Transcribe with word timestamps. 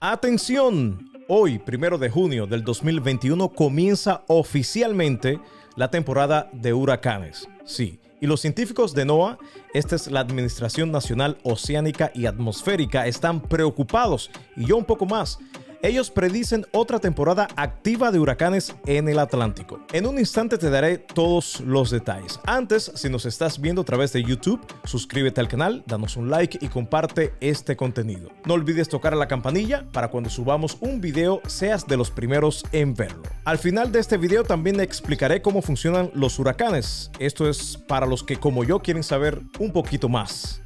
Atención, 0.00 1.10
hoy, 1.26 1.58
primero 1.58 1.96
de 1.96 2.10
junio 2.10 2.46
del 2.46 2.62
2021, 2.62 3.48
comienza 3.48 4.24
oficialmente 4.26 5.40
la 5.74 5.90
temporada 5.90 6.50
de 6.52 6.74
huracanes. 6.74 7.48
Sí, 7.64 7.98
y 8.20 8.26
los 8.26 8.42
científicos 8.42 8.92
de 8.92 9.06
NOAA, 9.06 9.38
esta 9.72 9.96
es 9.96 10.10
la 10.10 10.20
Administración 10.20 10.92
Nacional 10.92 11.38
Oceánica 11.44 12.10
y 12.14 12.26
Atmosférica, 12.26 13.06
están 13.06 13.40
preocupados, 13.40 14.30
y 14.54 14.66
yo 14.66 14.76
un 14.76 14.84
poco 14.84 15.06
más, 15.06 15.38
ellos 15.86 16.10
predicen 16.10 16.66
otra 16.72 16.98
temporada 16.98 17.48
activa 17.56 18.10
de 18.10 18.18
huracanes 18.18 18.74
en 18.86 19.08
el 19.08 19.18
Atlántico. 19.18 19.80
En 19.92 20.06
un 20.06 20.18
instante 20.18 20.58
te 20.58 20.70
daré 20.70 20.98
todos 20.98 21.60
los 21.60 21.90
detalles. 21.90 22.40
Antes, 22.46 22.90
si 22.94 23.08
nos 23.08 23.26
estás 23.26 23.60
viendo 23.60 23.82
a 23.82 23.84
través 23.84 24.12
de 24.12 24.22
YouTube, 24.22 24.60
suscríbete 24.84 25.40
al 25.40 25.48
canal, 25.48 25.84
danos 25.86 26.16
un 26.16 26.30
like 26.30 26.58
y 26.60 26.68
comparte 26.68 27.34
este 27.40 27.76
contenido. 27.76 28.30
No 28.44 28.54
olvides 28.54 28.88
tocar 28.88 29.16
la 29.16 29.28
campanilla 29.28 29.84
para 29.92 30.08
cuando 30.08 30.30
subamos 30.30 30.76
un 30.80 31.00
video 31.00 31.40
seas 31.46 31.86
de 31.86 31.96
los 31.96 32.10
primeros 32.10 32.64
en 32.72 32.94
verlo. 32.94 33.22
Al 33.44 33.58
final 33.58 33.92
de 33.92 34.00
este 34.00 34.16
video 34.16 34.44
también 34.44 34.80
explicaré 34.80 35.40
cómo 35.40 35.62
funcionan 35.62 36.10
los 36.14 36.38
huracanes. 36.38 37.10
Esto 37.18 37.48
es 37.48 37.76
para 37.76 38.06
los 38.06 38.24
que 38.24 38.36
como 38.36 38.64
yo 38.64 38.80
quieren 38.80 39.02
saber 39.02 39.40
un 39.58 39.72
poquito 39.72 40.08
más. 40.08 40.62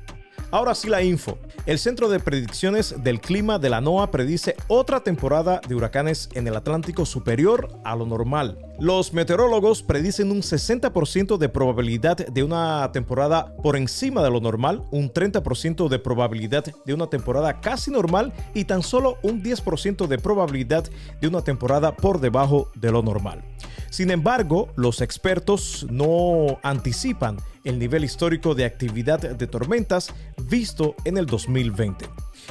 Ahora 0.53 0.75
sí 0.75 0.89
la 0.89 1.01
info. 1.03 1.39
El 1.65 1.79
Centro 1.79 2.09
de 2.09 2.19
Predicciones 2.19 3.05
del 3.05 3.21
Clima 3.21 3.61
de 3.61 3.71
la 3.71 3.81
NOAA 3.81 4.11
predice 4.11 4.57
otra 4.67 5.01
temporada 5.01 5.61
de 5.69 5.77
huracanes 5.77 6.29
en 6.35 6.49
el 6.49 6.57
Atlántico 6.57 7.07
superior 7.07 7.69
a 7.85 7.95
lo 7.95 8.05
normal. 8.05 8.59
Los 8.81 9.13
meteorólogos 9.13 9.83
predicen 9.83 10.31
un 10.31 10.41
60% 10.41 11.37
de 11.37 11.51
probabilidad 11.51 12.17
de 12.17 12.43
una 12.43 12.91
temporada 12.93 13.55
por 13.57 13.77
encima 13.77 14.23
de 14.23 14.31
lo 14.31 14.41
normal, 14.41 14.85
un 14.91 15.13
30% 15.13 15.91
de 15.91 15.99
probabilidad 15.99 16.65
de 16.87 16.95
una 16.95 17.07
temporada 17.09 17.61
casi 17.61 17.91
normal 17.91 18.33
y 18.55 18.65
tan 18.65 18.83
solo 18.83 19.19
un 19.23 19.43
10% 19.43 20.07
de 20.07 20.17
probabilidad 20.17 20.89
de 21.21 21.29
una 21.29 21.43
temporada 21.43 21.95
por 21.95 22.21
debajo 22.21 22.71
de 22.75 22.91
lo 22.91 23.03
normal. 23.03 23.45
Sin 23.91 24.11
embargo, 24.11 24.71
los 24.77 25.03
expertos 25.03 25.87
no 25.91 26.59
anticipan 26.63 27.37
el 27.65 27.79
nivel 27.79 28.03
histórico 28.03 28.55
de 28.55 28.65
actividad 28.65 29.21
de 29.21 29.47
tormentas 29.47 30.15
visto 30.49 30.95
en 31.05 31.19
el 31.19 31.27
2020. 31.27 32.07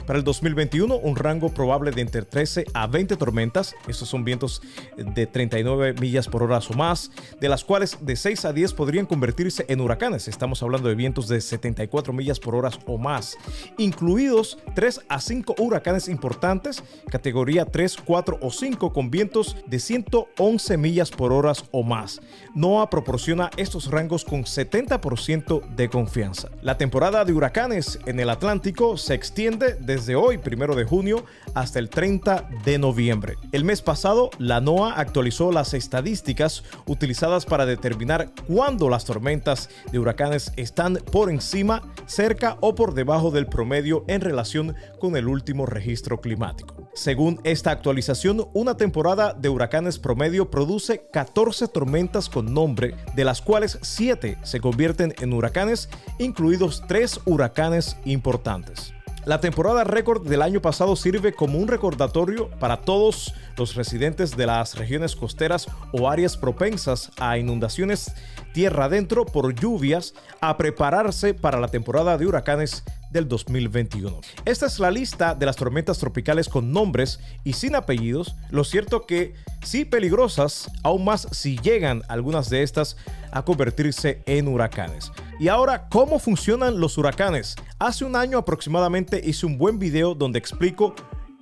Para 0.06 0.20
el 0.20 0.26
2021, 0.26 0.96
un 0.96 1.16
rango 1.16 1.54
probable 1.54 1.92
de 1.92 2.02
entre 2.02 2.22
13 2.22 2.66
a 2.74 2.88
20 2.88 3.16
tormentas. 3.18 3.76
Estos 3.88 4.10
son 4.10 4.24
vientos 4.24 4.62
de 4.98 5.28
39 5.28 5.96
millas 6.00 6.28
por 6.28 6.44
hora 6.44 6.60
o 6.70 6.74
más, 6.74 7.12
de 7.40 7.50
las 7.50 7.64
cuales 7.64 7.98
de 8.02 8.16
6 8.16 8.46
a 8.46 8.54
10 8.54 8.74
podrían 8.74 9.06
convertirse 9.06 9.66
en 9.68 9.82
huracanes. 9.82 10.28
Estamos 10.28 10.62
hablando 10.64 10.90
de 10.90 10.96
vientos 10.96 11.28
de 11.28 11.42
74 11.42 12.14
millas 12.14 12.40
por 12.40 12.56
hora 12.56 12.70
o 12.86 12.98
más, 12.98 13.38
incluidos 13.78 14.58
3 14.76 15.02
a 15.08 15.20
5 15.20 15.56
huracanes 15.58 16.08
importantes, 16.08 16.84
categoría 17.10 17.66
3, 17.66 17.98
4 18.04 18.40
o 18.42 18.52
5 18.52 18.94
con 18.94 19.10
vientos 19.10 19.58
de 19.68 19.80
111 19.80 20.78
millas 20.78 21.12
por 21.12 21.32
hora 21.32 21.54
o 21.72 21.84
más. 21.84 22.22
NOAA 22.54 22.90
proporciona 22.90 23.50
estos 23.58 23.90
rangos 23.90 24.24
con 24.24 24.44
70% 24.44 25.76
de 25.76 25.90
confianza. 25.90 26.50
La 26.62 26.78
temporada 26.78 27.26
de 27.26 27.34
huracanes 27.34 28.00
en 28.06 28.20
el 28.20 28.30
Atlántico 28.30 28.98
se 28.98 29.14
extiende 29.14 29.78
desde 29.80 30.16
hoy, 30.16 30.38
primero 30.38 30.76
de 30.76 30.84
junio, 30.84 31.26
hasta 31.54 31.80
el 31.80 31.90
30 31.90 32.50
de 32.66 32.78
noviembre. 32.78 33.36
El 33.52 33.64
mes 33.64 33.82
pasado, 33.82 34.30
la 34.38 34.62
NOAA 34.62 34.94
actualizó 35.00 35.52
las 35.52 35.74
estadísticas 35.74 36.64
utilizadas 36.86 37.46
para 37.46 37.66
determinar 37.66 38.32
cuándo 38.48 38.90
las 38.90 39.06
tormentas 39.06 39.70
de 39.92 40.00
huracanes 40.00 40.52
están 40.56 41.00
por 41.12 41.30
encima, 41.30 41.82
cerca 42.06 42.58
o 42.62 42.76
por 42.76 42.94
debajo 42.94 43.32
del 43.32 43.48
promedio 43.48 44.04
en 44.08 44.22
relación 44.22 44.76
con 45.00 45.16
el 45.16 45.28
último 45.28 45.66
registro 45.66 46.22
climático. 46.22 46.90
Según 46.94 47.40
esta 47.44 47.72
actualización, 47.72 48.48
una 48.54 48.76
temporada 48.76 49.34
de 49.34 49.50
huracanes 49.50 50.00
promedio 50.00 50.50
produce 50.50 51.08
14 51.12 51.68
tormentas 51.68 52.30
con 52.30 52.54
nombre, 52.54 52.96
de 53.16 53.24
las 53.24 53.42
cuales 53.42 53.80
7 53.82 54.38
se 54.44 54.60
convierten 54.60 55.14
en 55.20 55.34
huracanes, 55.34 55.90
incluidos 56.18 56.84
3 56.88 57.22
huracanes 57.26 57.98
importantes. 58.06 58.94
La 59.30 59.40
temporada 59.40 59.84
récord 59.84 60.28
del 60.28 60.42
año 60.42 60.60
pasado 60.60 60.96
sirve 60.96 61.34
como 61.34 61.60
un 61.60 61.68
recordatorio 61.68 62.50
para 62.60 62.82
todos 62.82 63.32
los 63.58 63.76
residentes 63.76 64.36
de 64.36 64.48
las 64.48 64.76
regiones 64.76 65.16
costeras 65.16 65.68
o 65.92 66.10
áreas 66.10 66.36
propensas 66.36 67.12
a 67.20 67.38
inundaciones 67.38 68.12
tierra 68.56 68.86
adentro 68.86 69.28
por 69.28 69.54
lluvias 69.54 70.16
a 70.42 70.58
prepararse 70.58 71.36
para 71.36 71.60
la 71.60 71.68
temporada 71.68 72.18
de 72.18 72.26
huracanes 72.26 72.84
del 73.12 73.28
2021. 73.28 74.20
Esta 74.46 74.66
es 74.66 74.80
la 74.80 74.90
lista 74.90 75.36
de 75.36 75.46
las 75.46 75.58
tormentas 75.58 76.00
tropicales 76.00 76.50
con 76.50 76.72
nombres 76.72 77.20
y 77.44 77.54
sin 77.54 77.76
apellidos. 77.76 78.36
Lo 78.50 78.64
cierto 78.64 79.06
que 79.06 79.36
sí 79.64 79.86
peligrosas, 79.86 80.72
aún 80.82 81.06
más 81.06 81.28
si 81.34 81.60
llegan 81.60 82.02
algunas 82.08 82.50
de 82.50 82.64
estas 82.64 82.98
a 83.32 83.44
convertirse 83.44 84.24
en 84.26 84.48
huracanes. 84.48 85.12
Y 85.40 85.48
ahora, 85.48 85.88
¿cómo 85.88 86.20
funcionan 86.20 86.82
los 86.82 86.98
huracanes? 86.98 87.56
Hace 87.80 88.04
un 88.04 88.18
año 88.18 88.38
aproximadamente 88.38 89.22
hice 89.24 89.46
un 89.46 89.58
buen 89.58 89.80
video 89.80 90.14
donde 90.14 90.38
explico 90.38 90.94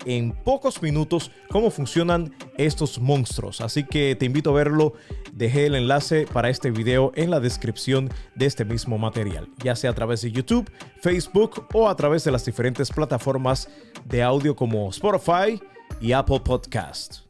en 0.06 0.31
pocos 0.31 0.84
minutos 0.84 1.31
cómo 1.50 1.72
funcionan 1.72 2.31
estos 2.59 3.00
monstruos. 3.00 3.59
Así 3.59 3.84
que 3.84 4.16
te 4.16 4.25
invito 4.25 4.52
a 4.52 4.53
verlo. 4.53 4.94
Dejé 5.34 5.66
el 5.66 5.74
enlace 5.74 6.28
para 6.31 6.50
este 6.50 6.69
video 6.69 7.12
en 7.16 7.31
la 7.31 7.40
descripción 7.40 8.09
de 8.35 8.46
este 8.46 8.66
mismo 8.66 9.00
material, 9.00 9.50
ya 9.63 9.75
sea 9.75 9.90
a 9.90 9.96
través 9.96 10.22
de 10.22 10.31
YouTube, 10.31 10.69
Facebook 11.02 11.66
o 11.74 11.90
a 11.90 11.96
través 11.96 12.24
de 12.24 12.31
las 12.31 12.46
diferentes 12.46 12.91
plataformas 12.91 13.68
de 14.06 14.22
audio 14.22 14.56
como 14.56 14.90
Spotify 14.91 15.59
y 16.00 16.12
Apple 16.12 16.41
Podcast. 16.41 17.26